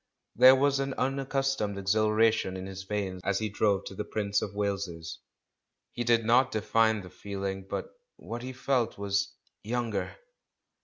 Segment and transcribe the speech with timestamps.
[0.35, 4.55] There was an unaccustomed exhilaration in his veins as he drove to the Prince of
[4.55, 5.19] Wales's;
[5.91, 10.17] he did not define the feehng, but what he felt was "younger."